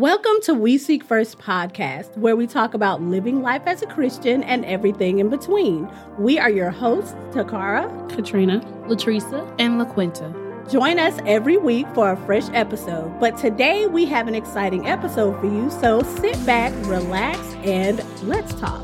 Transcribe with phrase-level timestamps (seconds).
[0.00, 4.42] Welcome to We Seek First podcast, where we talk about living life as a Christian
[4.44, 5.92] and everything in between.
[6.18, 10.72] We are your hosts, Takara, Katrina, Latresa, and LaQuinta.
[10.72, 13.20] Join us every week for a fresh episode.
[13.20, 18.54] But today we have an exciting episode for you, so sit back, relax, and let's
[18.54, 18.82] talk.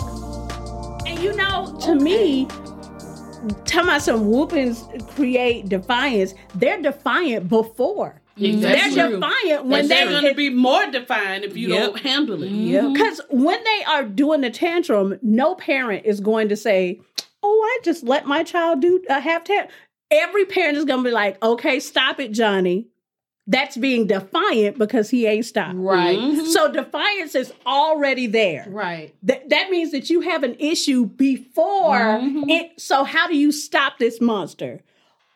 [1.07, 2.05] And you know, to okay.
[2.05, 2.47] me,
[3.65, 8.21] talking about some whoopings create defiance, they're defiant before.
[8.39, 8.95] Exactly.
[8.95, 11.87] They're defiant when they're going to be more defiant if you yep.
[11.87, 12.51] don't handle it.
[12.51, 12.89] Yeah.
[12.93, 17.01] Because when they are doing the tantrum, no parent is going to say,
[17.43, 19.75] "Oh, I just let my child do uh, half tantrum."
[20.11, 22.89] Every parent is going to be like, "Okay, stop it, Johnny."
[23.49, 25.77] That's being defiant because he ain't stopped.
[25.77, 26.19] Right.
[26.19, 26.47] Mm-hmm.
[26.47, 28.67] So defiance is already there.
[28.69, 29.15] Right.
[29.23, 32.51] That that means that you have an issue before mm-hmm.
[32.51, 32.81] it.
[32.81, 34.83] So how do you stop this monster?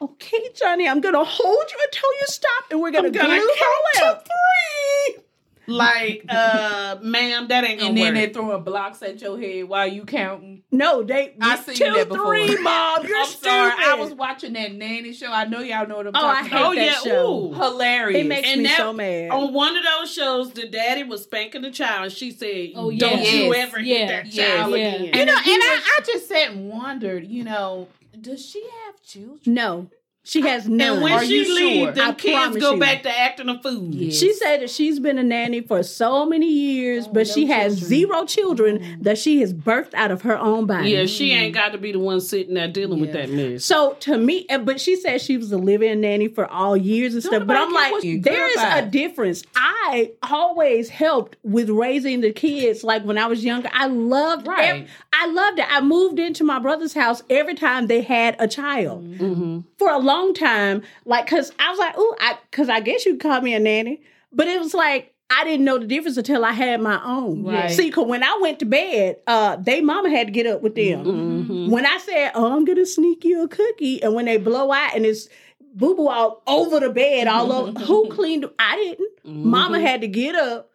[0.00, 4.24] Okay, Johnny, I'm gonna hold you until you stop, and we're gonna, I'm gonna count
[4.24, 5.22] to three.
[5.66, 7.96] Like, uh, ma'am, that ain't gonna work.
[7.96, 8.14] And then work.
[8.14, 10.64] they throwing blocks at your head while you counting.
[10.72, 11.36] No, they.
[11.40, 12.26] I seen two, that before.
[12.34, 13.06] three, mom.
[13.06, 13.44] You're I'm stupid.
[13.44, 13.72] sorry.
[13.84, 15.30] I was watching that nanny show.
[15.30, 16.74] I know y'all know what I'm oh, talking I hate about.
[16.74, 17.50] that yeah, show.
[17.50, 17.54] ooh.
[17.54, 18.20] Hilarious.
[18.20, 19.30] It makes And me that- so mad.
[19.30, 22.90] On one of those shows, the daddy was spanking the child, and she said, Oh,
[22.90, 23.32] "Don't yes.
[23.32, 23.68] you Yes.
[23.68, 23.96] ever Yeah.
[23.98, 24.46] hit that Yes.
[24.58, 24.76] child Yeah.
[24.88, 27.86] again." you know, And if I, I just sat and wondered, you know,
[28.20, 29.40] does she have children?
[29.46, 29.90] no,
[30.22, 30.94] she has none.
[30.94, 31.92] and when Are she you leaves, sure?
[31.92, 32.80] them I kids promise go you.
[32.80, 33.94] back to acting a fool.
[33.94, 34.16] Yes.
[34.16, 37.46] She said that she's been a nanny for so many years, Oh, but no she
[37.46, 37.88] has children.
[37.88, 40.90] zero children that she has birthed out of her own body.
[40.90, 43.64] Yeah, she ain't got to be the one sitting there dealing with that mess.
[43.64, 47.22] So to me, but she said she was a living nanny for all years and
[47.22, 47.46] Don't stuff.
[47.46, 49.42] But I'm like, there is a difference.
[49.56, 52.84] I always helped with raising the kids.
[52.84, 54.46] Like when I was younger, I loved.
[54.46, 54.82] Right.
[54.82, 55.66] ev- I loved it.
[55.68, 59.60] I moved into my brother's house every time they had a child Mm-hmm.
[59.78, 60.82] for a long time.
[61.04, 64.02] Like, cause I was like, oh, I, cause I guess you call me a nanny,
[64.32, 65.14] but it was like.
[65.32, 67.44] I didn't know the difference until I had my own.
[67.44, 67.70] Right.
[67.70, 70.74] See, cause when I went to bed, uh, they mama had to get up with
[70.74, 71.04] them.
[71.04, 71.70] Mm-hmm.
[71.70, 74.96] When I said, "Oh, I'm gonna sneak you a cookie," and when they blow out
[74.96, 75.28] and it's
[75.72, 78.46] boo boo all over the bed, all over, who cleaned?
[78.58, 79.10] I didn't.
[79.24, 80.72] Mama had to get up,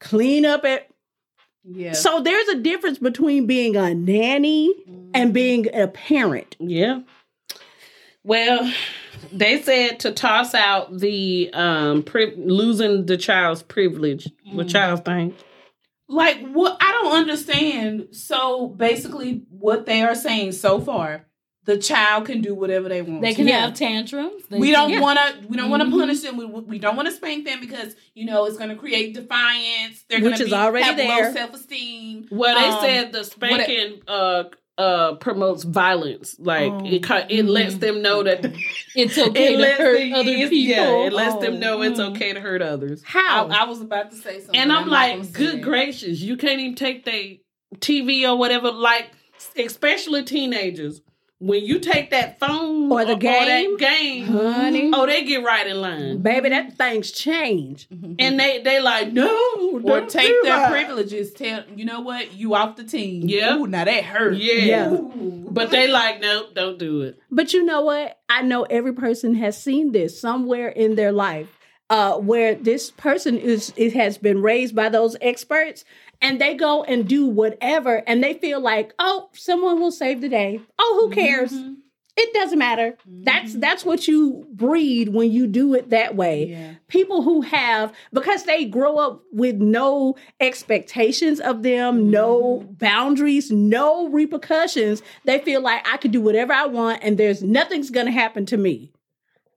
[0.00, 0.90] clean up it.
[1.64, 1.92] Yeah.
[1.92, 4.74] So there's a difference between being a nanny
[5.14, 6.56] and being a parent.
[6.58, 7.02] Yeah.
[8.24, 8.72] Well,
[9.32, 14.28] they said to toss out the um pri- losing the child's privilege.
[14.52, 15.34] What child thing?
[16.08, 18.08] like what I don't understand.
[18.12, 21.24] So basically what they are saying so far,
[21.64, 23.22] the child can do whatever they want.
[23.22, 23.60] They can Yeah.
[23.60, 24.42] have tantrums.
[24.50, 25.48] They we don't want to.
[25.48, 25.92] We don't want to Mhm.
[25.98, 26.36] punish them.
[26.36, 30.04] We, we don't want to spank them because you know it's going to create defiance.
[30.10, 31.08] They're going is to already have there.
[31.26, 32.28] low self esteem.
[32.30, 34.44] Well, they Um, said the spanking uh
[34.78, 36.36] uh promotes violence.
[36.38, 36.80] Like Oh.
[36.86, 38.44] it ca- it lets them know that
[38.94, 40.56] It's okay it to hurt them, other people.
[40.58, 41.40] Yeah, it lets Oh.
[41.40, 43.02] them know it's okay to hurt others.
[43.04, 43.48] How?
[43.48, 45.62] I, I was about to say something, And I'm not gonna like, good that.
[45.62, 47.34] gracious, you can't even take their
[47.76, 48.70] TV or whatever.
[48.70, 49.10] Like,
[49.56, 51.00] especially teenagers,
[51.44, 53.76] when you take that phone Or the game?
[53.76, 54.90] that game, Honey.
[54.94, 57.88] oh, they get right in line, Baby, that thing's change.
[57.90, 59.28] and they they like, no,
[59.72, 60.70] Or don't take do their that.
[60.70, 61.32] privileges.
[61.32, 63.28] Tell you know what you off the team.
[63.28, 63.56] Yeah.
[63.56, 64.36] Ooh, now that hurt.
[64.36, 64.52] Yeah.
[64.54, 64.96] Yeah.
[65.50, 67.18] But they like, nope, don't do it.
[67.30, 68.18] But you know what?
[68.28, 71.48] I know every person has seen this somewhere in their life,
[71.90, 75.84] uh, where this person is it has been raised by those experts,
[76.22, 80.28] and they go and do whatever, and they feel like, oh, someone will save the
[80.28, 80.60] day.
[80.78, 81.52] Oh, who cares?
[81.52, 81.76] Mhm.
[82.14, 82.98] It doesn't matter.
[83.06, 86.44] That's that's what you breed when you do it that way.
[86.44, 86.74] Yeah.
[86.88, 94.08] People who have because they grow up with no expectations of them, no boundaries, no
[94.10, 98.12] repercussions, they feel like I can do whatever I want and there's nothing's going to
[98.12, 98.92] happen to me.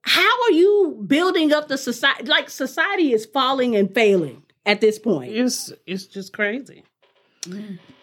[0.03, 2.23] How are you building up the society?
[2.23, 5.31] Like society is falling and failing at this point.
[5.33, 6.83] It's it's just crazy.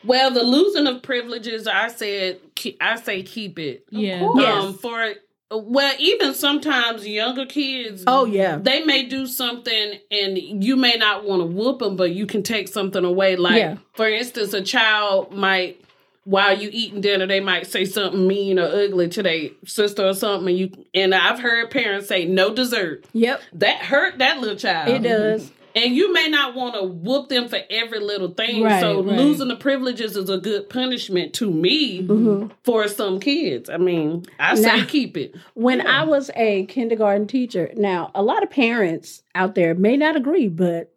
[0.05, 2.41] Well, the losing of privileges, I said,
[2.81, 3.84] I say keep it.
[3.91, 4.21] Yeah.
[4.21, 4.41] course.
[4.43, 4.65] Yes.
[4.65, 5.15] Um, for
[5.50, 8.56] well, even sometimes younger kids, Oh yeah.
[8.56, 12.43] they may do something and you may not want to whoop them, but you can
[12.43, 13.37] take something away.
[13.37, 13.76] Like, Yeah.
[13.94, 15.85] for instance, a child might,
[16.25, 20.15] while you eating dinner, they might say something mean or ugly to their sister or
[20.15, 20.49] something.
[20.49, 23.05] And you and I've heard parents say no dessert.
[23.12, 23.43] Yep.
[23.55, 24.88] That hurt that little child.
[24.88, 25.50] It does.
[25.74, 28.62] And you may not want to whoop them for every little thing.
[28.62, 29.16] Right, so right.
[29.16, 32.50] losing the privileges is a good punishment to me Mhm.
[32.64, 33.70] for some kids.
[33.70, 35.34] I mean, I say Now- keep it.
[35.54, 40.16] When I was a kindergarten teacher, now a lot of parents out there may not
[40.16, 40.92] agree, but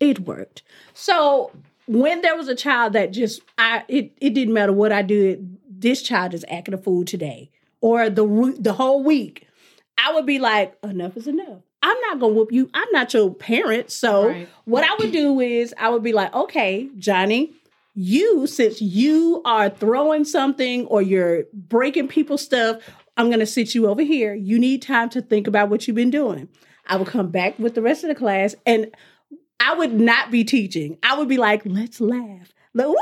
[0.00, 0.62] it worked.
[0.94, 1.52] So
[1.86, 5.56] when there was a child that just I it, it didn't matter what I did,
[5.68, 7.50] this child is acting a fool today
[7.80, 9.46] or the the whole week.
[9.98, 11.60] I would be like, enough is enough.
[11.82, 12.70] I'm not gonna whoop you.
[12.74, 13.90] I'm not your parent.
[13.90, 14.48] So Right.
[14.64, 17.52] what I would do is I would be like, okay, Johnny,
[17.94, 22.78] you since you are throwing something or you're breaking people's stuff,
[23.16, 24.34] I'm gonna sit you over here.
[24.34, 26.48] You need time to think about what you've been doing.
[26.86, 28.90] I would come back with the rest of the class and
[29.60, 30.98] I would not be teaching.
[31.02, 32.52] I would be like, let's laugh.
[32.74, 32.86] Like,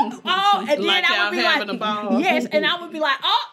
[0.00, 3.44] oh, and then Like I would be like, yes, and I would be like, oh,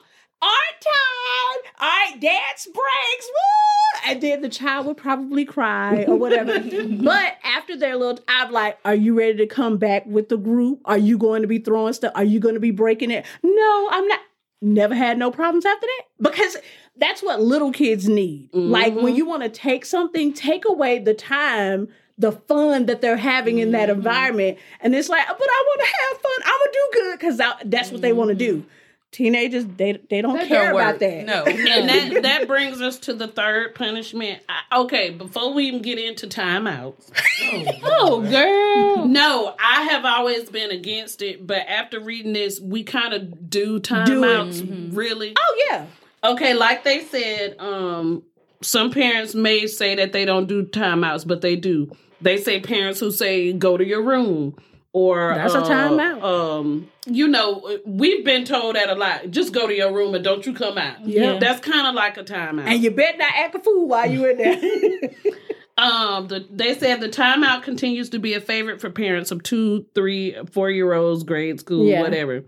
[0.42, 1.72] art time.
[1.80, 3.28] All right, dance breaks.
[3.28, 4.12] Woo!
[4.12, 6.60] And then the child would probably cry or whatever.
[7.04, 10.82] but after their little, I'm like, are you ready to come back with the group?
[10.86, 12.12] Are you going to be throwing stuff?
[12.16, 13.26] Are you going to be breaking it?
[13.44, 14.20] No, I'm not.
[14.60, 16.58] Never had no problems after that because
[16.96, 18.52] that's what little kids need.
[18.52, 18.72] Mm-hmm.
[18.72, 23.18] Like when you want to take something, take away the time, the fun that they're
[23.18, 24.00] having in that mm-hmm.
[24.00, 26.42] environment, and it's like, but I want to have fun.
[26.46, 28.58] I'm gonna do good because that's what they want to do.
[28.58, 28.70] Mm-hmm.
[29.18, 31.26] Teenagers, they they don't That care don't about that.
[31.26, 31.44] No.
[31.46, 34.44] and that that brings us to the third punishment.
[34.48, 37.10] I, okay, before we even get into timeouts,
[37.84, 39.08] Oh, girl.
[39.08, 41.48] no, I have always been against it.
[41.48, 43.84] But after reading this, we kind of do Do it.
[43.84, 44.96] timeouts.
[44.96, 45.34] Really?
[45.36, 45.86] Oh yeah,
[46.24, 48.22] Okay, like they said, um,
[48.62, 51.90] some parents may say that they don't do timeouts, but they do.
[52.22, 54.56] They say parents who say go to your room
[54.94, 56.24] or That's a uh, timeout.
[56.24, 59.30] Um, you know, we've been told that a lot.
[59.32, 61.06] Just go to your room and don't you come out.
[61.06, 61.38] Yeah.
[61.40, 62.68] that's kind of like a timeout.
[62.68, 65.10] and you better not act a fool while you in there.
[65.78, 69.86] Um, the, they said the timeout continues to be a favorite for parents of two,
[69.94, 72.02] three, four year olds, grade school, Yeah.
[72.02, 72.44] whatever.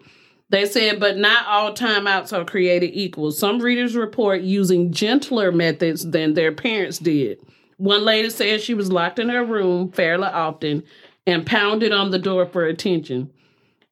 [0.49, 3.31] They said, but not all timeouts are created equal.
[3.31, 7.37] Some readers report using gentler methods than their parents did.
[7.77, 10.83] One lady said she was locked in her room fairly often
[11.29, 13.31] and pounded on the door for attention.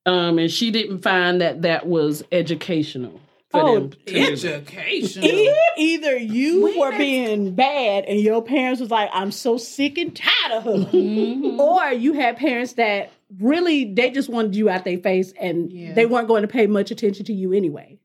[0.06, 3.20] Um, and she didn't find that that was educational
[3.52, 3.92] for Oh, them.
[4.08, 5.24] Education.
[5.26, 9.58] E- Either you When were that's- being bad and your parents was like, I'm so
[9.58, 10.72] sick and tired of her.
[10.92, 11.60] Mm-hmm.
[11.60, 15.94] Or you had parents that really they just wanted you out their face and Yeah.
[15.94, 18.00] they weren't going to pay much attention to you anyway.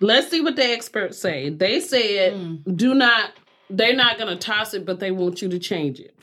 [0.00, 1.48] Let's see what the experts say.
[1.50, 3.32] They said do not
[3.70, 6.14] they're not gonna toss it, but they want you to change it.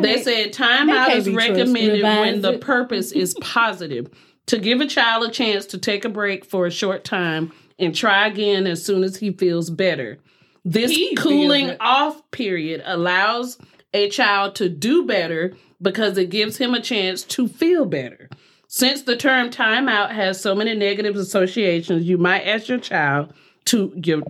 [0.00, 4.08] They said timeout is recommended when the purpose is positive.
[4.46, 7.94] To give a child a chance to take a break for a short time and
[7.94, 10.18] try again as soon as he feels better.
[10.64, 13.58] This He cooling off period allows
[13.94, 18.28] a child to do better because it gives him a chance to feel better.
[18.68, 23.32] Since the term timeout has so many negative associations, you might ask your child
[23.66, 24.22] to give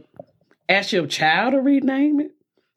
[0.68, 2.32] ask your child to rename it.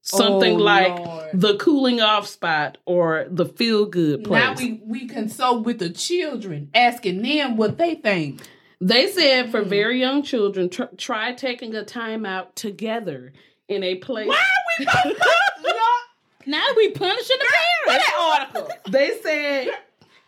[0.08, 1.30] Something Oh, like Lord.
[1.34, 4.40] the cooling off spot or the feel good place.
[4.40, 8.42] Now we we consult with the children, asking them what they think.
[8.80, 9.70] They said for hmm.
[9.70, 13.34] very young children, tr- try taking a time out together
[13.68, 14.28] in a place.
[14.28, 14.44] Why
[14.78, 14.86] we
[16.46, 17.56] Now we punishing the
[17.88, 18.06] parents.
[18.06, 18.70] that article.
[18.92, 19.70] They said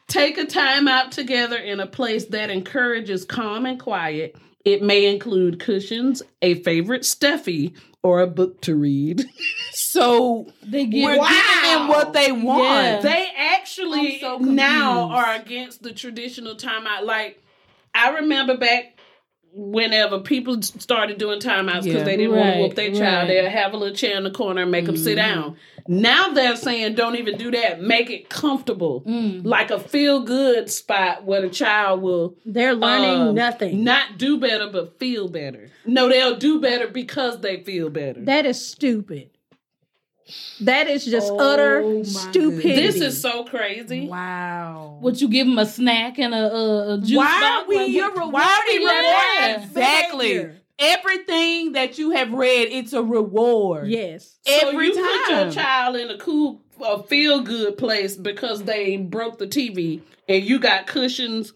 [0.07, 4.35] take a time out together in a place that encourages calm and quiet.
[4.67, 7.73] It may include cushions, a favorite stuffy,
[8.03, 9.23] or a book to read.
[9.71, 12.75] So They get we're giving them what they want.
[12.75, 12.99] Yeah.
[12.99, 17.03] They actually so now are against the traditional timeout.
[17.03, 17.41] Like
[17.95, 18.96] I remember back
[19.59, 22.03] whenever people started doing timeouts because Yeah.
[22.03, 23.21] they didn't want to Right, whoop their child, right.
[23.21, 23.27] Mm-hmm.
[23.45, 25.57] they'd have a little chair in the corner and make them sit down.
[25.87, 27.81] Now they're saying don't even do that.
[27.81, 29.45] Make it comfortable, Mm.
[29.45, 33.83] like a feel good spot where the child will They're learning um, nothing.
[33.83, 35.69] not do better but feel better.
[35.85, 38.19] No, they'll do better because they feel better.
[38.25, 39.29] that is stupid.
[40.61, 42.75] That is just Oh utter my stupidity.
[42.75, 44.07] this is so crazy.
[44.07, 44.99] Wow.
[45.01, 47.67] Would you give them a snack and a, a, a juice Why box?
[47.69, 47.77] we?
[47.77, 48.89] Like, You're what- why are we Yeah.
[49.49, 50.55] rewarding exactly Behavior.
[50.79, 52.69] everything that you have read?
[52.71, 53.87] It's a reward.
[53.89, 54.37] yes.
[54.45, 58.97] So Every you put your child in a cool, a feel good place because they
[58.97, 61.53] broke the TV, and you got cushions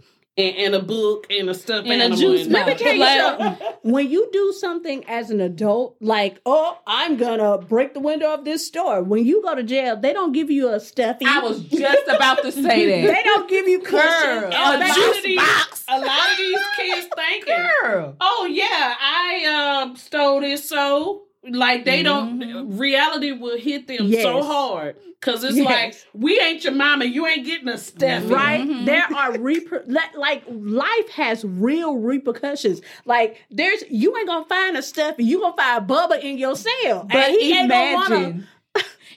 [0.49, 2.99] and, and a book and a stuffed And a juice in Let me tell you
[2.99, 3.67] Like- something.
[3.83, 8.45] When you do something as an adult, like, oh, I'm gonna break the window of
[8.45, 9.01] this store.
[9.01, 11.25] When you go to jail, they don't give you a stuffy.
[11.25, 12.61] I was just about to say
[13.01, 13.13] that.
[13.15, 14.01] they don't give you cushions.
[14.01, 15.85] Girl, a a lot back- of juice these- box.
[15.87, 18.15] A lot of these kids thinking, Girl.
[18.21, 22.39] "Oh yeah, I uh, stole this." So like they don't.
[22.39, 22.77] Mm-hmm.
[22.77, 25.65] Reality will hit them so hard because it's Yes.
[25.65, 27.05] like we ain't your mama.
[27.05, 28.27] You ain't getting a stuffy.
[28.27, 28.61] Right?
[28.61, 28.85] Mm-hmm.
[28.85, 29.83] There are reper-
[30.15, 32.81] like life has real repercussions.
[33.05, 35.23] Like there's you ain't gonna find a stuffy.
[35.23, 38.15] You gonna find Bubba in your cell, But and he ain't gonna wanna.
[38.15, 38.47] imagine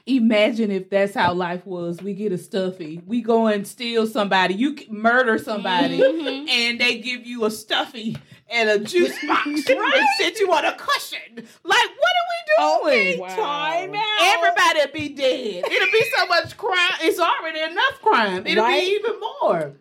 [0.07, 2.03] Imagine if that's how life was.
[2.03, 3.01] We get a stuffy.
[3.07, 4.53] We go and steal somebody.
[4.55, 6.47] You murder somebody, Mhm.
[6.49, 8.15] and they give you a stuffy
[8.51, 9.65] and a juice box and
[10.19, 11.37] sit you on a cushion.
[11.37, 13.19] Like, what are we doing?
[13.19, 13.29] Oh, Wow.
[13.37, 14.37] Time out.
[14.37, 15.65] Everybody'd be dead.
[15.73, 16.99] It'll be so much crime.
[17.01, 18.47] It's already enough crime.
[18.47, 18.83] It'll Right?
[18.83, 19.73] be even more.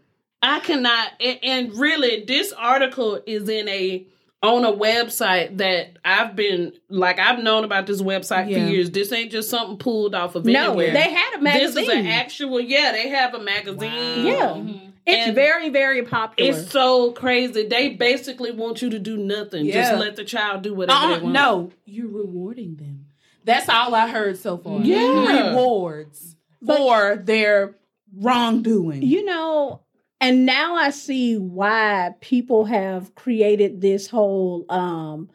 [0.41, 4.05] I cannot, and, and really, this article is in a
[4.43, 8.65] on a website that I've been like I've known about this website Yeah.
[8.65, 8.91] for years.
[8.91, 10.91] This ain't just something pulled off of No, anywhere.
[10.93, 11.75] they had a magazine.
[11.85, 12.91] This is an actual, yeah.
[12.91, 14.25] They have a magazine.
[14.25, 14.49] Yeah.
[14.55, 14.91] Mhm.
[15.05, 16.51] it's and very, very popular.
[16.51, 17.67] It's so crazy.
[17.67, 19.65] They basically want you to do nothing.
[19.65, 19.89] Yeah.
[19.89, 21.33] Just let the child do whatever Uh, they want.
[21.33, 23.05] no, you're rewarding them.
[23.45, 24.79] That's all I heard so far.
[24.81, 25.49] Yeah.
[25.51, 27.75] Rewards But- for their
[28.17, 29.01] wrongdoing.
[29.03, 29.81] you know,
[30.23, 35.29] and now I see why people have created this whole um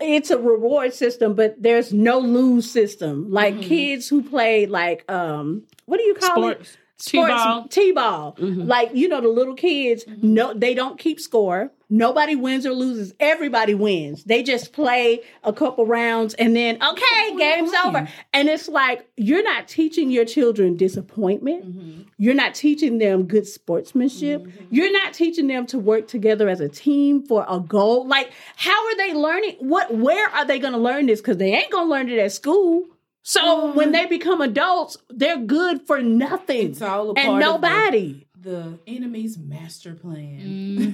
[0.00, 3.30] it's a reward system, but there's no lose system.
[3.30, 3.62] Like Mhm.
[3.62, 6.76] kids who play like um what do you call it?
[7.00, 7.32] Sports.
[7.32, 7.68] T-ball.
[7.68, 8.36] T-ball.
[8.38, 8.66] Mhm.
[8.68, 11.72] Like, you know, the little kids, no, they don't keep score.
[11.92, 13.14] Nobody wins or loses.
[13.18, 14.22] Everybody wins.
[14.22, 18.06] They just play a couple rounds and then, okay, game's over.
[18.32, 21.64] And it's like, you're not teaching your children disappointment.
[21.66, 22.04] Mhm.
[22.16, 24.46] You're not teaching them good sportsmanship.
[24.70, 28.06] You're not teaching them to work together as a team for a goal.
[28.06, 29.56] Like, how are they learning?
[29.58, 31.20] What, where are they going to learn this?
[31.20, 32.84] Because they ain't going to learn it at school.
[33.22, 38.26] So when they become adults, they're good for nothing It's all a and part nobody.
[38.34, 40.40] of the, the enemy's master plan.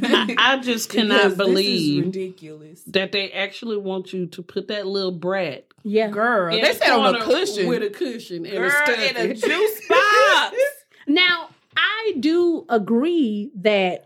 [0.01, 0.05] Mhm.
[0.39, 2.83] I, I just Because cannot this is believe ridiculous.
[2.89, 6.09] that they actually want you to put that little brat Yeah.
[6.11, 7.69] Girl, in they the said on a cushion.
[7.69, 9.07] with a cushion and Girl, a stuffy.
[9.09, 10.57] in a juice box.
[11.07, 14.05] Now, I do agree that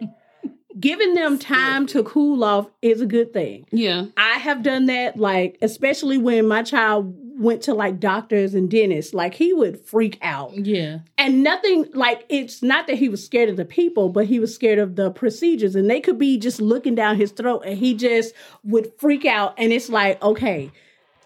[0.78, 3.66] giving them time to cool off is a good thing.
[3.70, 4.06] yeah.
[4.16, 9.14] I have done that, like, especially when my child went to like doctors and dentists,
[9.14, 10.54] like, he would freak out.
[10.54, 10.98] Yeah.
[11.16, 14.54] And nothing, like, it's not that he was scared of the people, but he was
[14.54, 15.74] scared of the procedures.
[15.74, 19.54] And they could be just looking down his throat and he just would freak out.
[19.56, 20.70] And it's like, okay.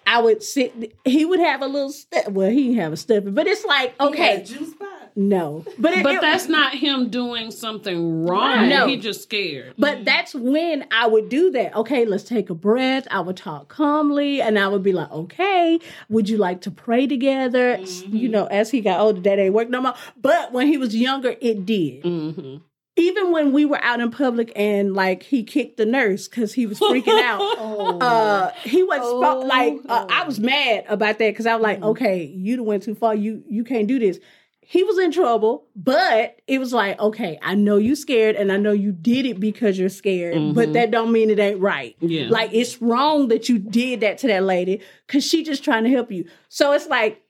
[0.07, 0.95] I would sit.
[1.07, 1.91] He would have a little.
[1.91, 2.29] step.
[2.29, 4.94] well, he didn't have a step, but it's like okay, juice box.
[5.17, 8.69] No, but it, But it- that's not him doing something wrong.
[8.69, 8.87] No.
[8.89, 9.75] He just scared.
[9.79, 11.75] But that's when I would do that.
[11.77, 13.07] Okay, let's take a breath.
[13.11, 15.79] I would talk calmly and I would be like, okay,
[16.09, 17.79] would you like to pray together?
[18.09, 19.95] You know, as he got older, that ain't work no more.
[20.21, 22.03] But when he was younger, it did.
[22.03, 22.57] hmm
[22.97, 26.67] Even when we were out in public and like he kicked the nurse because he
[26.67, 27.41] was freaking out.
[27.77, 27.99] Oh.
[27.99, 29.47] Uh, he was spo- Oh.
[29.47, 32.95] like, uh, I was mad about that because I was like, okay, you went too
[32.95, 33.15] far.
[33.15, 34.19] You you can't do this.
[34.67, 38.57] He was in trouble, but it was like, okay, I know you scared, and I
[38.57, 40.73] know you did it because you're scared, but Mhm.
[40.73, 41.97] that don't mean it ain't right.
[42.01, 42.29] Yeah.
[42.31, 45.91] Like it's wrong that you did that to that lady because she just trying to
[45.91, 46.25] help you.
[46.49, 47.21] So it's like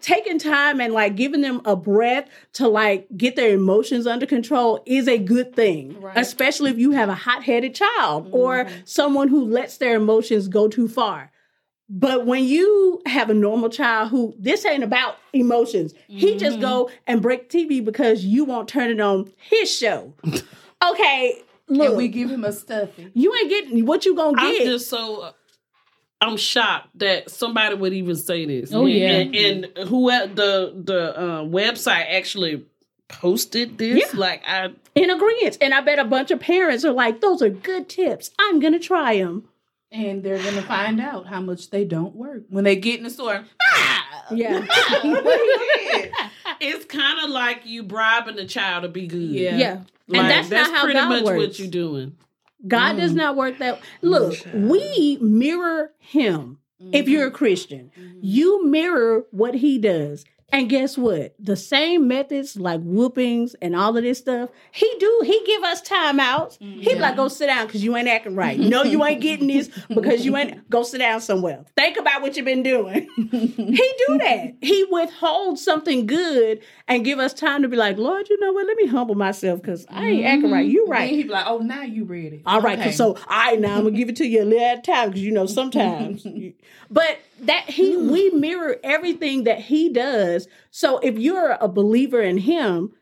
[0.00, 4.82] taking time and like giving them a breath to like get their emotions under control
[4.86, 6.16] is a good thing Right.
[6.16, 10.88] especially if you have a hot-headed child or someone who lets their emotions go too
[10.88, 11.30] far
[11.92, 16.88] but when you have a normal child who this ain't about emotions he just go
[17.06, 20.14] and break tv because you won't turn it on his show
[20.90, 23.10] okay look and we give him a stuffy.
[23.14, 24.44] you ain't getting what you gonna get.
[24.44, 25.32] I'm get just so.
[26.22, 28.74] I'm shocked that somebody would even say this.
[28.74, 29.08] Oh, yeah.
[29.08, 32.66] and, and who the the uh, website actually
[33.08, 34.12] posted this?
[34.12, 34.20] Yeah.
[34.20, 37.48] Like I, in agreement and i bet a bunch of parents are like those are
[37.48, 39.48] good tips i'm gonna try them
[39.92, 43.10] And they're gonna find out how much they don't work when they get in the
[43.10, 43.44] store.
[43.74, 44.26] Ah!
[44.32, 44.64] yeah
[46.60, 49.18] it's kind of like you bribing the child to be good.
[49.18, 49.56] Yeah.
[49.56, 52.16] yeah Like, and that's, not how pretty god much works what you're doing.
[52.68, 56.58] god does not work that look we mirror him
[56.92, 61.34] if you're a christian you mirror what he does and guess what?
[61.38, 65.82] The same methods like whoopings and all of this stuff he do he give us
[65.82, 66.58] timeouts.
[66.60, 68.58] He like go sit down because you ain't acting right.
[68.58, 71.64] No you ain't getting this because you ain't go sit down somewhere.
[71.76, 73.08] Think about what you've been doing.
[73.60, 74.54] He do that.
[74.60, 78.66] He withholds something good and give us time to be like lord you know what?
[78.66, 80.66] Let me humble myself because i ain't acting right.
[80.66, 80.90] You mm-hmm.
[80.90, 81.00] Right.
[81.00, 82.78] right He be like, "Oh, now you ready." All right.
[82.78, 82.92] Okay.
[82.92, 85.08] so all right now I'm gonna give it to you a little at a time
[85.08, 86.26] because you know sometimes,
[86.90, 90.48] but that he we mirror everything that he does.
[90.70, 92.92] So if you're a believer in him,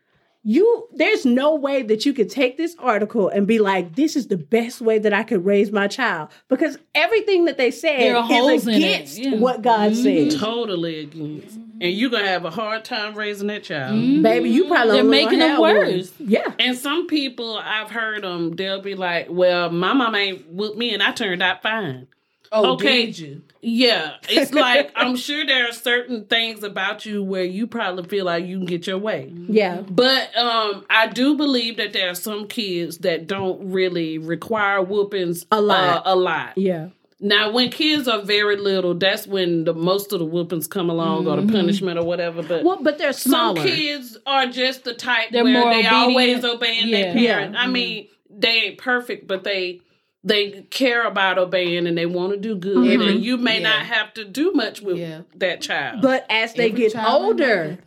[0.41, 4.27] you there's no way that you could take this article and be like, this is
[4.27, 8.15] the best way that I could raise my child because everything that they said There
[8.15, 9.35] are holes is against yeah.
[9.35, 10.31] what God Mhm.
[10.31, 10.39] said.
[10.39, 13.95] Totally against, and you're gonna have a hard time raising that child.
[13.95, 14.23] Mhm.
[14.23, 15.75] Baby, you probably They're making gonna it have one.
[15.75, 16.13] worse.
[16.19, 16.53] Yeah.
[16.57, 20.93] And some people I've heard them, they'll be like, "Well, my mama ain't with me,
[20.93, 22.07] and I turned out fine."
[22.51, 23.05] Oh, Okay.
[23.07, 23.41] did you?
[23.61, 28.25] Yeah, it's like I'm sure there are certain things about you where you probably feel
[28.25, 29.31] like you can get your way.
[29.47, 29.81] Yeah.
[29.81, 35.45] But um, I do believe that there are some kids that don't really require whoopings
[35.51, 35.97] A lot.
[36.07, 36.57] Uh, a lot.
[36.57, 36.89] Yeah.
[37.21, 41.27] Now, when kids are very little, that's when the most of the whoopings come along
[41.27, 42.41] or the punishment or whatever.
[42.41, 43.57] But Well, but they're smaller.
[43.59, 45.93] some kids are just the type They're where they obedient.
[45.93, 47.01] always obeying Yeah.
[47.01, 47.53] their parent.
[47.55, 47.61] Yeah.
[47.61, 49.81] I mean, they ain't perfect, but they
[50.23, 52.87] they care about obeying and they want to do good.
[52.87, 53.69] Every- and you may yeah.
[53.69, 55.21] not have to do much with Yeah.
[55.35, 56.01] that child.
[56.01, 57.77] But as they Every get child ain't like older,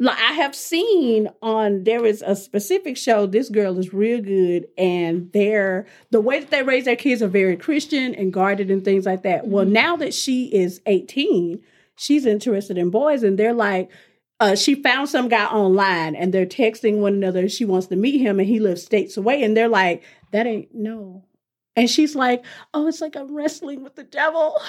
[0.00, 3.26] like I have seen on there is a specific show.
[3.26, 7.28] This girl is real good, and they're the way that they raise their kids are
[7.28, 9.46] very Christian and guarded and things like that.
[9.46, 11.62] Well, now that she is eighteen,
[11.96, 13.90] she's interested in boys, and they're like.
[14.40, 17.48] Uh, she found some guy online and they're texting one another.
[17.48, 19.40] She wants to meet him and he lives states away.
[19.44, 20.02] And they're like,
[20.32, 21.22] that ain't no.
[21.74, 24.60] And she's like, oh, it's like I'm wrestling with the devil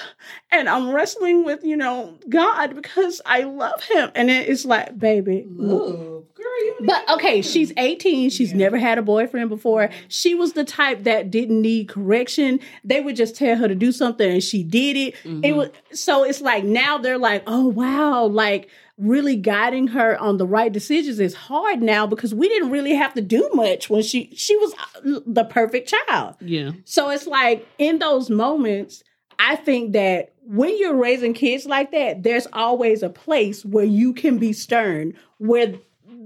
[0.51, 4.09] and I'm wrestling with, you know, God because I love him.
[4.15, 5.45] And it's like, baby.
[5.49, 8.29] Love, girl, you But okay, she's 18.
[8.29, 8.57] She's Yeah.
[8.57, 9.87] never had a boyfriend before.
[9.87, 10.05] Mm-hmm.
[10.07, 12.61] She was the type that didn't need correction.
[12.85, 15.15] They would just tell her to do something and she did it.
[15.25, 15.57] It mm-hmm.
[15.57, 20.45] was so it's like now they're like, oh wow, like really guiding her on the
[20.45, 24.29] right decisions is hard now because we didn't really have to do much when she
[24.35, 26.35] she was uh, the perfect child.
[26.39, 26.71] yeah.
[26.85, 29.03] So it's like in those moments,
[29.39, 34.13] I think that when you're raising kids like that, there's always a place where you
[34.13, 35.73] can be stern, where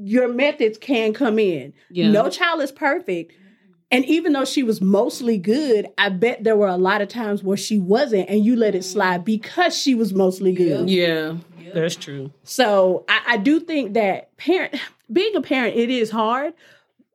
[0.01, 1.73] your methods can come in.
[1.89, 2.11] Yeah.
[2.11, 3.33] No child is perfect.
[3.89, 7.41] And even though she was mostly good, I bet there were a lot of times
[7.41, 8.91] where she wasn't, and you let it mm.
[8.91, 10.89] slide because she was mostly good.
[10.89, 11.37] Yeah.
[11.73, 12.31] That's true.
[12.43, 14.75] So I, I do think that parent
[15.11, 16.53] being a parent, it is hard.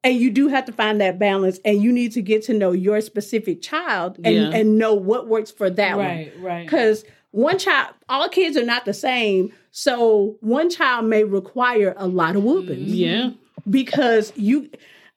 [0.04, 2.72] And you do have to find that balance and you need to get to know
[2.72, 4.50] your specific child and, Yeah.
[4.50, 6.06] and know what works for that one.
[6.06, 6.66] Right, right.
[6.66, 9.52] Because one child, all kids are not the same.
[9.70, 13.30] So one child may require a lot of whoopings Yeah.
[13.70, 14.70] because you,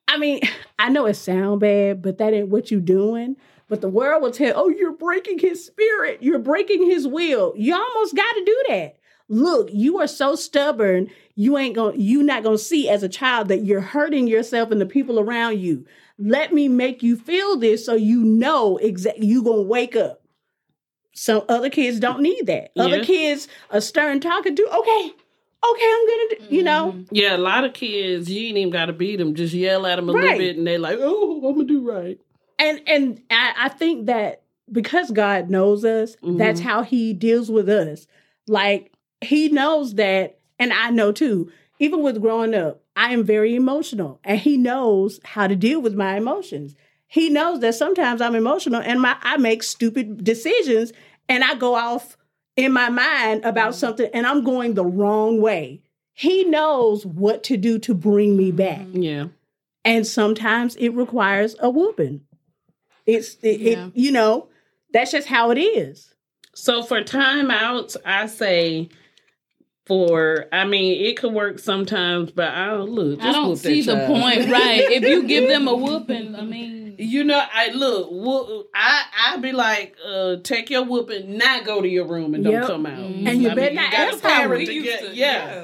[0.07, 0.41] I mean,
[0.79, 3.35] I know it sound bad, but that ain't what you doing.
[3.67, 6.19] But the world will tell, oh, you're breaking his spirit.
[6.21, 7.53] You're breaking his will.
[7.57, 8.97] You almost got to do that.
[9.27, 11.09] Look, you are so stubborn.
[11.33, 14.27] You ain't going to you not going to see as a child that you're hurting
[14.27, 15.85] yourself and the people around you.
[16.19, 20.21] Let me make you feel this so you know exactly you going to wake up.
[21.13, 22.71] Some other kids don't need that.
[22.77, 23.03] Other Yeah.
[23.03, 25.13] kids are stern talking to, okay,
[25.71, 28.93] okay, I'm do you know, Yeah, a lot of kids, you ain't even got to
[28.93, 29.34] beat them.
[29.36, 30.21] Just yell at them a Right.
[30.21, 32.19] little bit and they like, oh, I'm to do right.
[32.60, 36.38] and and I, I think that because God knows us, Mhm.
[36.38, 38.08] that's how He deals with us.
[38.47, 41.51] Like He knows that, and I know too.
[41.80, 45.93] Even with growing up, I am very emotional, and He knows how to deal with
[45.95, 46.75] my emotions.
[47.08, 50.93] He knows that sometimes I'm emotional, and my I make stupid decisions,
[51.30, 52.17] and I go off
[52.56, 53.80] in my mind about mm-hmm.
[53.80, 55.82] something, and I'm going the wrong way.
[56.13, 59.02] He knows what to do to bring me back mm-hmm.
[59.02, 59.28] Yeah.
[59.84, 62.22] and sometimes it requires a whooping.
[63.06, 63.88] It's it, Yeah.
[63.88, 64.48] it you know
[64.94, 66.13] that's just how it is.
[66.54, 68.88] So for timeouts, I say
[69.86, 73.21] for, I mean, it could work sometimes, but I don't look.
[73.21, 74.08] I don't see the child.
[74.08, 74.80] point, right?
[74.91, 78.10] If you give them a whooping, I mean, You know, I look.
[78.10, 82.43] whoop- I I be like, uh, take your whooping, not go to your room and
[82.43, 82.67] don't Yep.
[82.67, 82.98] come out.
[82.98, 83.28] Mhm.
[83.28, 85.15] And you I better mean, not got ask a how parent we to get- to-
[85.15, 85.63] yeah.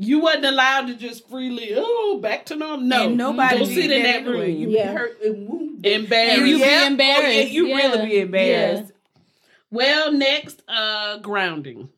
[0.00, 1.72] You wasn't allowed to just freely.
[1.76, 2.86] Oh, back to normal.
[2.86, 4.52] No, and nobody Don't sit in that anyway.
[4.52, 4.56] room.
[4.60, 4.92] You Yeah.
[4.92, 5.92] be hurt and wounded.
[5.92, 6.38] Embarrassed.
[6.38, 7.26] And you be embarrassed.
[7.26, 7.76] Oh, yeah, you Yeah.
[7.76, 8.92] really be embarrassed.
[9.72, 11.88] Well, next, uh, grounding.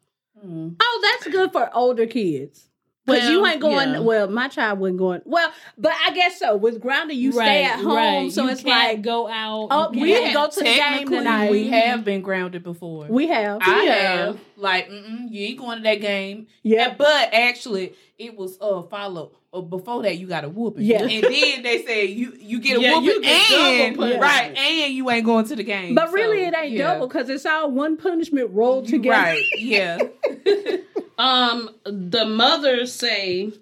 [0.42, 2.66] Oh, that's good for older kids.
[3.06, 3.94] Because Well, you ain't going.
[3.94, 3.98] yeah.
[4.00, 5.22] Well, my child wasn't going.
[5.24, 6.56] Well, but I guess so.
[6.56, 8.30] With grounding, you stay at home, right.
[8.32, 9.68] so You it's like go out.
[9.70, 11.50] Oh, we didn't go to the game tonight.
[11.50, 13.06] we have been grounded before.
[13.08, 13.62] we have.
[13.62, 13.94] I Yeah.
[14.26, 14.40] have.
[14.56, 16.46] Like, mm-mm, you ain't going to that game.
[16.62, 19.32] yeah, But actually, it was uh follow.
[19.52, 20.84] Uh, before that, you got a whooping.
[20.84, 21.02] Yeah.
[21.02, 24.22] And then they say you you get a Yeah, you whooping get and punishment.
[24.22, 25.94] right, and you ain't going to the game.
[25.96, 26.94] but really, So, it ain't yeah.
[26.94, 29.16] double because it's all one punishment rolled together.
[29.22, 29.44] Right.
[29.58, 29.98] Yeah.
[31.18, 33.52] Um, the mothers say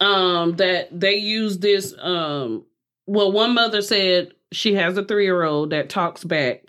[0.00, 2.64] um that they use this um
[3.06, 6.64] well one mother said she has a three year old that talks back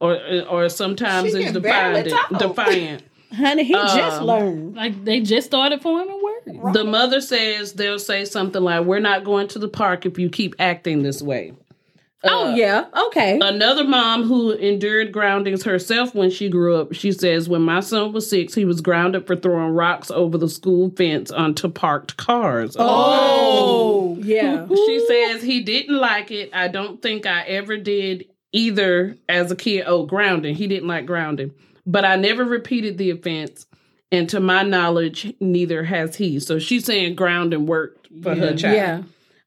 [0.00, 0.16] or
[0.48, 3.02] or sometimes She is defiant defiant.
[3.34, 4.76] Honey, he just Um, learned.
[4.76, 6.74] Like they just started forming words.
[6.74, 10.28] The mother says they'll say something like, We're not going to the park if you
[10.28, 11.52] keep acting this way.
[12.24, 13.38] oh Uh, yeah, okay.
[13.40, 18.12] Another mom who endured groundings herself when she grew up, she says, when my son
[18.12, 22.76] was six, he was grounded for throwing rocks over the school fence onto parked cars.
[22.78, 24.66] oh, yeah.
[24.68, 26.50] She says he didn't like it.
[26.52, 30.54] I don't think I ever did either as a kid, oh, grounding.
[30.54, 31.52] He didn't like grounding.
[31.90, 33.66] But I never repeated the offense.
[34.12, 36.40] And to my knowledge, neither has he.
[36.40, 38.74] So she's saying grounding worked for her child.
[38.74, 39.02] Yeah.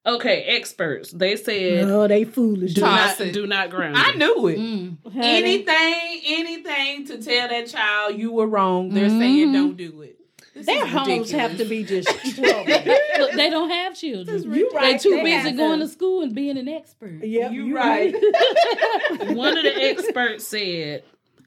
[0.06, 1.12] Okay, experts.
[1.12, 2.74] They said Oh, they foolish.
[2.74, 3.34] do Toss not it.
[3.34, 3.96] do not ground.
[3.98, 4.58] I knew it.
[4.60, 4.98] Mm.
[5.16, 9.54] Anything, anything to tell that child you were wrong, they're saying Mhm.
[9.54, 10.18] don't do it.
[10.54, 12.08] This Their is homes have to be just.
[12.38, 14.44] Look, they don't have children.
[14.54, 14.92] You right.
[14.92, 17.24] They're too They busy going to- to school and being an expert.
[17.24, 18.14] Yep, you're right.
[19.36, 21.04] One of the experts said,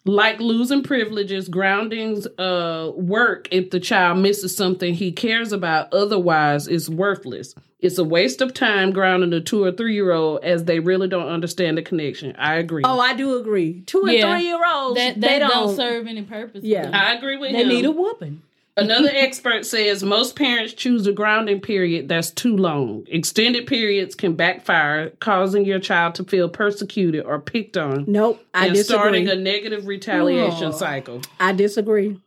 [0.07, 5.93] like losing privileges, groundings uh, work if the child misses something he cares about.
[5.93, 7.55] Otherwise, it's worthless.
[7.81, 11.09] It's a waste of time grounding a two or three year old as they really
[11.09, 12.35] don't understand the connection.
[12.37, 12.83] I agree.
[12.85, 13.83] oh, I do agree.
[13.83, 14.33] Two and Yeah.
[14.35, 15.51] three year olds, That, they don't.
[15.51, 16.65] don't, serve any purpose.
[16.65, 16.91] Yeah.
[16.93, 17.57] I agree with you.
[17.59, 17.69] They him.
[17.69, 18.43] need a whooping.
[18.79, 23.07] Another expert says most parents choose a grounding period that's too long.
[23.09, 28.67] Extended periods can backfire, causing your child to feel persecuted or picked on, Nope, I
[28.67, 28.97] and disagree.
[28.99, 30.71] starting a negative retaliation Oh.
[30.73, 31.23] cycle.
[31.41, 32.21] I disagree.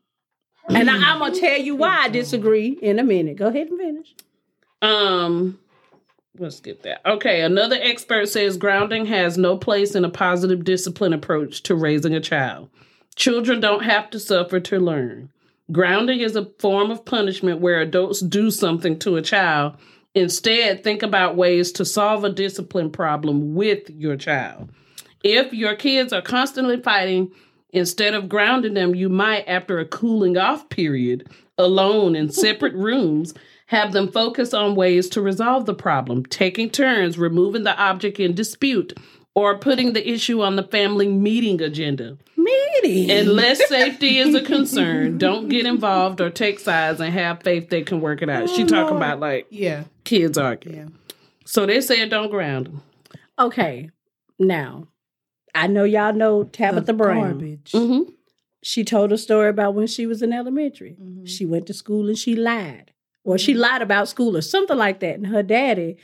[0.67, 3.38] And I, I'm gonna tell you why I disagree in a minute.
[3.38, 4.15] Go ahead and finish.
[4.81, 5.59] Um,
[6.38, 7.01] let's skip that.
[7.05, 12.13] Okay, another expert says grounding has no place in a positive discipline approach to raising
[12.15, 12.69] a child.
[13.15, 15.29] Children don't have to suffer to learn.
[15.71, 19.75] Grounding is a form of punishment where adults do something to a child.
[20.15, 24.69] Instead, think about ways to solve a discipline problem with your child.
[25.23, 27.32] If your kids are constantly fighting,
[27.71, 31.29] instead of grounding them, you might, after a cooling off period,
[31.60, 33.36] alone in separate rooms,
[33.67, 38.34] have them focus on ways to resolve the problem, taking turns removing the object in
[38.34, 38.97] dispute
[39.36, 42.17] or putting the issue on the family meeting agenda.
[42.83, 43.12] Meeting.
[43.12, 47.81] Unless safety is a concern, don't get involved or take sides and have faith they
[47.83, 48.49] can work it out.
[48.49, 49.83] She talking about like Yeah.
[50.03, 50.77] kids arguing.
[50.77, 50.88] Yeah.
[51.45, 52.81] So they said don't ground them.
[53.38, 53.89] okay,
[54.38, 54.88] now
[55.55, 57.31] I know y'all know Tabitha Brown.
[57.31, 57.71] Garbage.
[57.71, 58.12] Mm-hmm.
[58.62, 60.95] She told a story about when she was in elementary.
[61.01, 61.27] Mhm.
[61.27, 62.91] She went to school and she lied,
[63.23, 65.15] or she lied about school or something like that.
[65.15, 65.97] And her daddy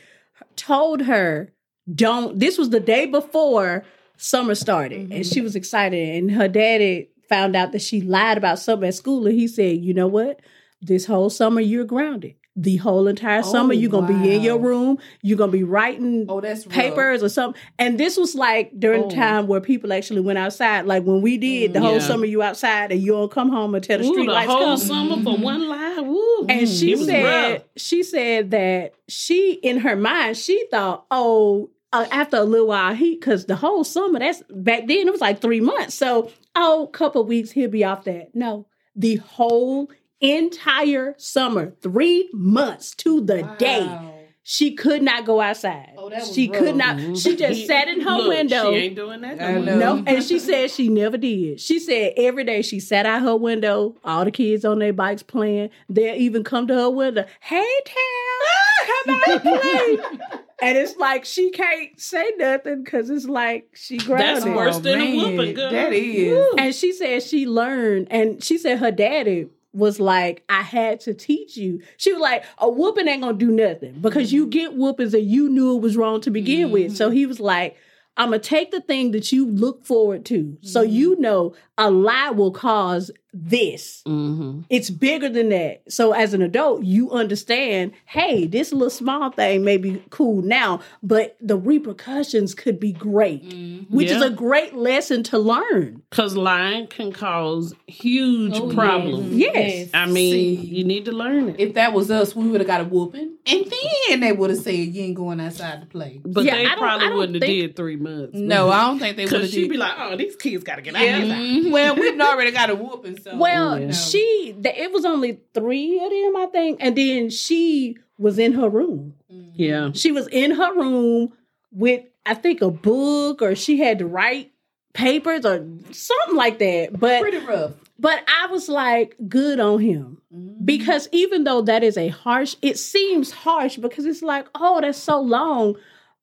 [0.56, 1.52] told her,
[1.94, 3.84] "Don't." This was the day before
[4.18, 5.22] summer started, and mm-hmm.
[5.22, 6.18] she was excited.
[6.18, 9.78] And her daddy found out that she lied about something at school, and he said,
[9.78, 10.40] "You know what?
[10.82, 12.36] This whole summer you're grounded.
[12.58, 14.98] The whole entire oh, summer Oh, you're gonna be in your room.
[15.22, 16.74] You're gonna be writing." Oh, that's rough.
[16.74, 17.62] papers or something.
[17.78, 19.10] And this was like during Oh.
[19.10, 20.86] the time where people actually went outside.
[20.86, 22.00] Like when we did the whole Yeah.
[22.00, 24.66] summer, you outside and you don't come home until the Ooh, street the lights whole
[24.66, 24.78] come.
[24.78, 25.42] summer for mm-hmm.
[25.42, 26.00] one lie.
[26.00, 26.46] Woo.
[26.48, 27.62] And she said, rough.
[27.76, 31.70] she said that she, in her mind, she thought, oh,
[32.04, 35.22] uh, after a little while, he, because the whole summer, that's back then, it was
[35.22, 35.96] like three months.
[35.96, 38.34] So, oh, couple weeks, he'll be off that.
[38.36, 39.90] No, the whole
[40.22, 44.12] entire summer, three months to the day,
[44.48, 45.94] she could not go outside.
[45.98, 46.98] Oh, that was she could rough.
[46.98, 47.18] not.
[47.18, 48.72] She just He- sat in her Look, window.
[48.72, 49.38] She ain't doing that.
[49.38, 51.60] No, No, and she said she never did.
[51.60, 55.24] She said every day she sat out her window, all the kids on their bikes
[55.24, 55.72] playing.
[55.90, 60.20] They'll even come to her window, hey, Tam, come out and play.
[60.62, 64.44] and it's like she can't say nothing because it's like she grounded.
[64.44, 65.72] That's worse than a oh, whooping, girl.
[65.72, 66.48] That is.
[66.58, 71.14] And she said she learned, and she said her daddy was like, I had to
[71.14, 71.82] teach you.
[71.98, 75.50] She was like, a whooping ain't gonna do nothing because you get whoopings and you
[75.50, 76.96] knew it was wrong to begin with.
[76.96, 77.76] So he was like,
[78.18, 80.58] I'm gonna take the thing that you look forward to.
[80.62, 80.94] So mm-hmm.
[80.94, 84.02] you know a lie will cause this.
[84.08, 84.62] Mm-hmm.
[84.70, 85.84] It's bigger than that.
[85.92, 90.80] So as an adult, you understand, hey, this little small thing may be cool now,
[91.04, 93.44] but the repercussions could be great,
[93.90, 96.02] which is a great lesson to learn.
[96.10, 99.36] Because lying can cause huge Oh, problems.
[99.36, 99.90] Yes.
[99.94, 100.56] I mean, See.
[100.56, 101.56] you need to learn it.
[101.60, 103.74] If that was us, we would have got a whooping, and
[104.10, 106.22] then they would have said you ain't going outside to play.
[106.24, 108.34] But Yeah, they I don't- probably I don't wouldn't have think- did three months.
[108.38, 110.82] No, I don't think they would Because she'd be like, oh, these kids got to
[110.82, 111.18] get out yeah.
[111.18, 111.72] of here.
[111.72, 113.18] Well, we've already got a whooping.
[113.26, 113.92] So Well, Yeah.
[113.92, 118.54] she th- it was only three of them, I think, and then she was in
[118.54, 119.16] her room.
[119.34, 119.50] Mm-hmm.
[119.56, 119.90] Yeah.
[119.94, 121.34] She was in her room
[121.72, 124.52] with I think a book, or she had to write
[124.94, 125.58] papers or
[125.92, 127.00] something like that.
[127.00, 127.74] But pretty rough.
[128.00, 130.22] but I was like, good on him.
[130.34, 130.64] Mm-hmm.
[130.64, 134.98] Because even though that is a harsh, it seems harsh because it's like, oh, that's
[135.00, 135.76] so long.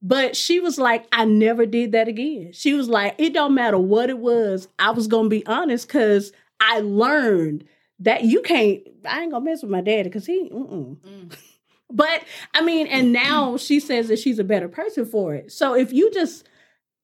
[0.05, 2.51] But she was like, I never did that again.
[2.53, 4.69] She was like, it don't matter what it was.
[4.79, 6.33] I was gonna be honest because
[6.63, 7.65] I learned
[8.01, 8.81] that you can't.
[9.05, 10.49] I ain't gonna mess with my daddy because he.
[10.51, 10.97] Mm-mm.
[10.97, 11.37] Mm.
[11.95, 15.53] But I mean, and now she says that she's a better person for it.
[15.53, 16.49] So if you just,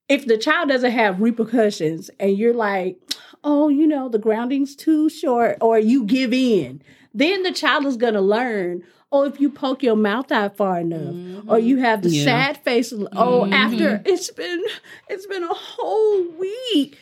[0.07, 2.97] if the child doesn't have repercussions and you're like,
[3.43, 6.81] oh, you know, the grounding's too short, or you give in,
[7.13, 10.79] then the child is going to learn, oh, if you poke your mouth out far
[10.79, 11.85] enough, or you mm-hmm.
[11.85, 12.23] have the Yeah.
[12.23, 12.93] sad face.
[13.13, 14.07] Oh, after mm-hmm.
[14.07, 14.63] it's been
[15.07, 16.97] it's been a whole week.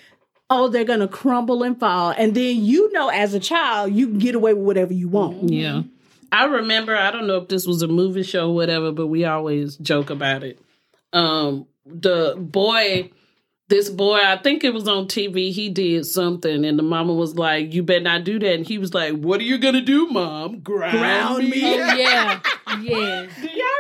[0.50, 4.20] Oh, they're gonna crumble and fall, and then you know, as a child, you can
[4.20, 5.50] get away with whatever you want.
[5.52, 5.84] Yeah.
[6.32, 9.26] I remember, I don't know if this was a movie show or whatever, but we
[9.26, 10.60] always joke about it.
[11.14, 13.12] Um, the boy,
[13.70, 17.36] this boy, I think it was on TV, he did something, and the mama was
[17.36, 18.54] like, You better not do that.
[18.54, 20.60] And he was like, What are you gonna do, mom?
[20.60, 21.62] Ground, Ground me?
[21.80, 22.40] Oh yeah,
[22.82, 23.32] yes.
[23.42, 23.77] Do y'all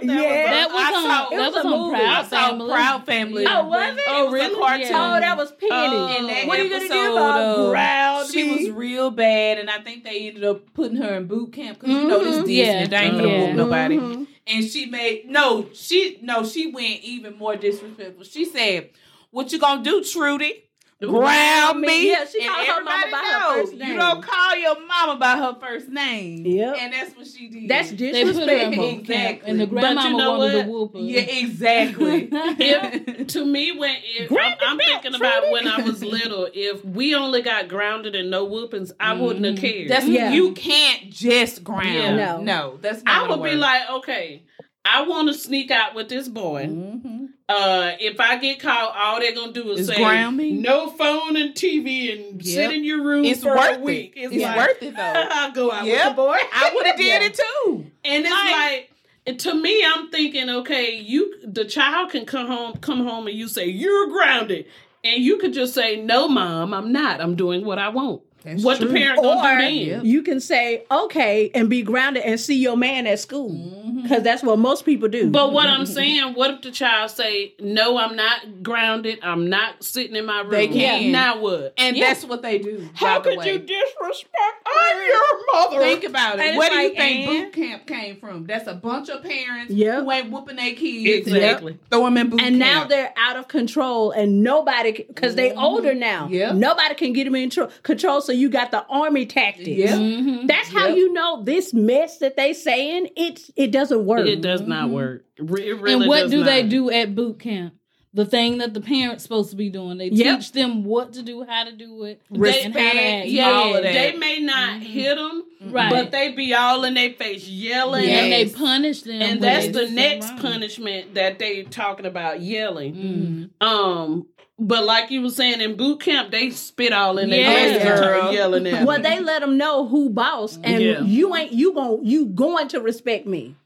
[0.00, 0.50] remember that Yeah.
[0.52, 1.02] That was I on.
[1.02, 1.96] saw- that was was a on movie.
[1.96, 2.70] I Proud saw Family.
[2.70, 3.44] Proud Family.
[3.48, 4.02] Oh, was it?
[4.08, 4.54] Oh, It was really?
[4.56, 4.80] cartoon.
[4.88, 5.16] Yeah.
[5.16, 5.70] Oh, that was Penny.
[5.72, 6.16] Oh.
[6.18, 8.50] in that what are you gonna do about uh, ground she me?
[8.66, 11.94] was real bad, and I think they ended up putting her in boot camp because
[11.94, 12.46] you know this Mhm.
[12.46, 12.86] Disney, Yeah.
[12.86, 13.46] they ain't gonna Yeah.
[13.46, 13.96] whoop nobody.
[13.98, 14.26] Mhm.
[14.48, 18.24] And she made no, she no, she went even more disrespectful.
[18.24, 18.90] She said,
[19.30, 20.62] "What you gonna do, Trudy?
[21.04, 23.88] Ground me?" Yeah, she And called her mama everybody by her first name.
[23.90, 26.46] You don't call your mama by her first name.
[26.46, 27.68] Yeah, and that's what she did.
[27.68, 28.88] That's They put her in disrespectful.
[28.88, 29.50] Exactly.
[29.50, 30.62] and the But you know wanted what?
[30.64, 30.98] to whoop her.
[31.00, 32.28] yeah, exactly.
[32.58, 35.52] If, to me, when if, Grab I'm, I'm belt, thinking about Trudy.
[35.52, 39.58] when I was little, if we only got grounded and no whoopings, I wouldn't have
[39.58, 39.88] cared.
[39.90, 40.30] That's Yeah.
[40.32, 41.92] you can't just ground.
[41.94, 42.16] Yeah.
[42.16, 42.40] No.
[42.40, 43.14] no, that's not.
[43.14, 44.44] I gonna would be like, okay,
[44.84, 46.66] I want to sneak out with this boy.
[46.66, 47.25] Mhm.
[47.48, 50.50] Uh, if I get caught, all they're gonna do is Is say ground me?
[50.52, 52.54] no phone and TV and Yep.
[52.54, 54.14] sit in your room It's for worth a week.
[54.16, 54.32] it.
[54.32, 55.02] It's like, worth it though.
[55.30, 55.94] I'll go out Yep.
[55.96, 56.36] with the boy.
[56.52, 57.22] I would have did Yeah.
[57.28, 57.86] it too.
[58.04, 58.90] And it's Like- like,
[59.28, 63.36] and to me, I'm thinking, okay, you the child can come home, come home, and
[63.38, 64.66] you say you're grounded,
[65.04, 67.20] and you could just say, no, mom, I'm not.
[67.20, 68.22] I'm doing what I want.
[68.44, 68.94] That's what the true.
[68.94, 70.04] parent gonna Or do then?
[70.04, 73.85] you can say okay and be grounded and see your man at school Mm-hmm.
[74.08, 75.30] Because that's what most people do.
[75.30, 79.18] But what I'm saying, what if the child say, "No, I'm not grounded.
[79.22, 81.74] I'm not sitting in my room." They can't Now what?
[81.78, 82.08] And Yeah.
[82.08, 82.88] that's what they do.
[82.94, 83.52] How by the could way.
[83.52, 84.66] you disrespect?
[84.66, 85.78] I'm your mother.
[85.80, 86.42] Think about it.
[86.46, 88.46] it's Where do you think boot camp came from?
[88.46, 90.02] That's a bunch of parents Yep.
[90.04, 91.28] who ain't whooping their kids.
[91.28, 91.72] Exactly.
[91.72, 92.58] And throw them in boot and camp.
[92.58, 96.54] now they're out of control and nobody because they older now Yep.
[96.56, 99.90] nobody can get them in tro- control so you got the army tactics Yep.
[99.98, 100.46] Mhm.
[100.46, 100.96] that's how Yep.
[100.96, 105.24] you know this mess that they saying it's it doesn't work It does not work.
[105.36, 107.74] It really and what does do they do at boot camp?
[108.14, 109.98] The thing that the parents supposed to be doing.
[109.98, 110.38] They Yep.
[110.38, 113.26] teach them what to do, how to do it, They- and how to act.
[113.28, 113.92] Yeah, all of that.
[113.92, 115.90] they may not hit them, Right.
[115.90, 119.20] but they be all in their face yelling, and they punish them.
[119.20, 120.38] and that's the next wrong.
[120.38, 123.50] punishment that they talking about yelling.
[123.60, 123.66] Mhm.
[123.66, 124.26] Um,
[124.58, 127.74] but like you were saying in boot camp, they spit all in their Yeah.
[127.74, 128.32] face Girl.
[128.32, 129.02] yelling at well them.
[129.02, 131.02] they let them know who boss and Yeah.
[131.02, 133.56] you ain't you gon' you going to respect me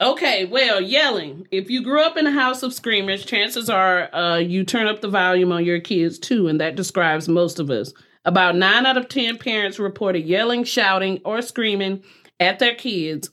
[0.00, 1.46] Okay, well, yelling.
[1.52, 5.00] If you grew up in a house of screamers, chances are uh, you turn up
[5.00, 7.92] the volume on your kids too, and that describes most of us.
[8.24, 12.02] About nine out of 10 parents reported yelling, shouting, or screaming
[12.40, 13.30] at their kids.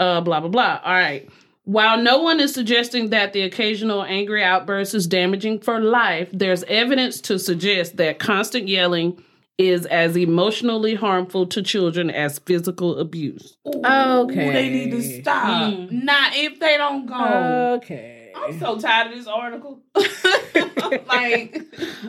[0.00, 0.80] Uh, blah, blah, blah.
[0.82, 1.28] All right.
[1.64, 6.64] While no one is suggesting that the occasional angry outburst is damaging for life, there's
[6.64, 9.22] evidence to suggest that constant yelling
[9.68, 13.56] is as emotionally harmful to children as physical abuse.
[13.66, 14.52] Okay.
[14.52, 15.72] They need to stop.
[15.72, 16.04] Mm.
[16.04, 17.74] Not if they don't go.
[17.78, 19.80] okay I'm so tired of this article.
[21.06, 21.62] like,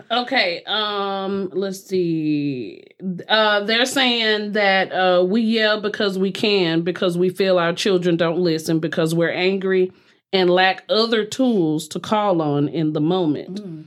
[0.10, 2.84] Okay, um, let's see.
[3.28, 8.18] Uh, they're saying that uh, we yell because we can, because we feel our children
[8.18, 9.92] don't listen, because we're angry
[10.34, 13.62] and lack other tools to call on in the moment.
[13.62, 13.86] Mm.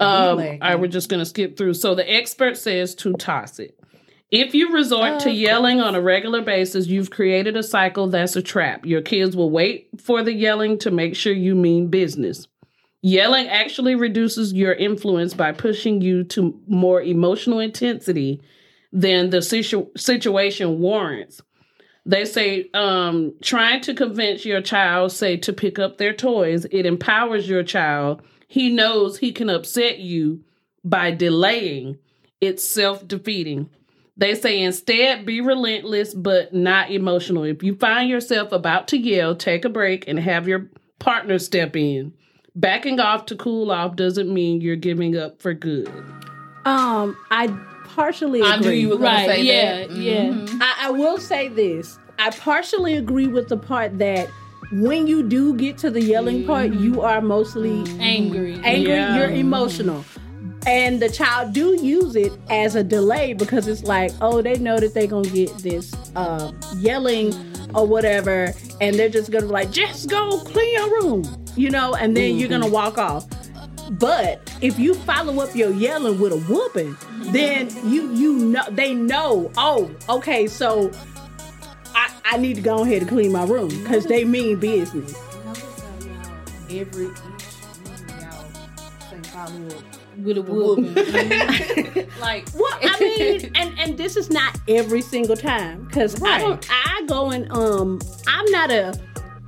[0.00, 1.74] Um, lack I we're just gonna skip through.
[1.74, 3.78] So the expert says to toss it.
[4.30, 8.40] If you resort to yelling on a regular basis, you've created a cycle that's a
[8.40, 8.86] trap.
[8.86, 12.48] Your kids will wait for the yelling to make sure you mean business.
[13.02, 18.40] Yelling actually reduces your influence by pushing you to more emotional intensity
[18.90, 21.42] than the situ- situation warrants.
[22.06, 26.86] They say um, trying to convince your child, say, to pick up their toys, it
[26.86, 28.22] empowers your child.
[28.52, 30.44] He knows he can upset you
[30.84, 31.96] by delaying.
[32.38, 33.70] It's self defeating.
[34.18, 37.44] They say instead be relentless but not emotional.
[37.44, 41.74] If you find yourself about to yell, take a break and have your partner step
[41.76, 42.12] in.
[42.54, 45.88] Backing off to cool off doesn't mean you're giving up for good.
[46.66, 47.48] um i
[47.86, 49.26] partially agree I knew you were Right?
[49.28, 49.90] say yeah, that.
[49.96, 50.24] yeah.
[50.26, 50.58] Mhm.
[50.60, 51.98] I, I will say this.
[52.18, 54.28] I partially agree with the part that
[54.72, 58.54] when you do get to the yelling part, you are mostly Angry.
[58.64, 59.16] angry, Yeah.
[59.16, 60.04] you're emotional.
[60.66, 64.78] And the child do use it as a delay because it's like, oh, they know
[64.78, 67.34] that they're gonna get this uh, yelling
[67.74, 71.94] or whatever, and they're just gonna be like, just go clean your room, you know,
[71.94, 73.26] and then you're gonna walk off.
[73.98, 76.96] But if you follow up your yelling with a whooping,
[77.32, 79.50] then you you know they know.
[79.56, 80.90] Oh, okay, so
[82.24, 85.14] I, I need to go ahead and clean my room because they mean business.
[85.44, 86.34] Notice how
[86.70, 87.12] every each
[88.08, 88.46] y'all
[89.10, 89.82] say follow up
[90.18, 90.94] with a the whooping.
[90.94, 92.08] whooping.
[92.20, 96.66] like Well, I mean, and and this is not every single time because I don't.
[96.70, 98.94] I go and um, I'm not a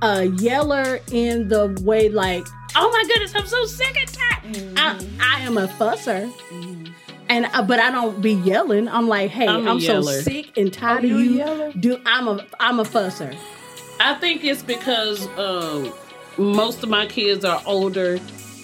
[0.01, 4.73] a yeller in the way like, oh my goodness, I'm so sick and tired.
[4.77, 6.31] I, I am a fusser.
[7.29, 8.87] And uh, but I don't be yelling.
[8.87, 11.17] I'm like, hey, I'm I'm, so sick and tired Oh, of you.
[11.31, 11.71] yeller?
[11.79, 13.35] Do I'm a I'm a fusser.
[13.99, 15.91] I think it's because um,
[16.37, 18.19] most of my kids are older.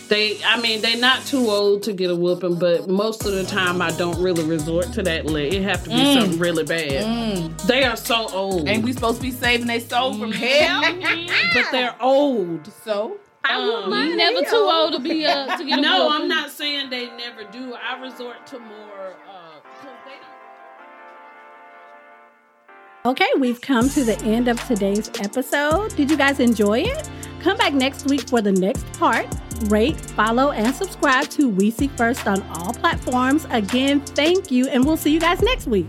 [0.10, 3.46] They, I mean, they're not too old to get a whooping, but most of the
[3.46, 5.26] time I don't really resort to that.
[5.26, 7.58] Like, It have to be something really bad.
[7.60, 10.82] They are so old, and we supposed to be saving their soul from hell.
[11.54, 12.70] but they're old.
[12.84, 14.70] so I Um, want You mine never to too heal.
[14.70, 16.22] old to be uh, to get a No, whooping.
[16.22, 17.74] I'm not saying they never do.
[17.74, 19.88] I resort to more uh 'cause.
[23.04, 25.96] Okay, we've come to the end of today's episode.
[25.96, 27.10] Did you guys enjoy it?
[27.40, 29.26] Come back next week for the next part.
[29.70, 33.48] Rate, follow, and subscribe to We See First on all platforms.
[33.50, 35.88] Again, thank you, and we'll see you guys next week.